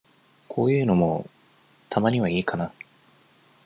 [0.47, 1.29] こういうのも、
[1.87, 2.73] たまにはいいかな。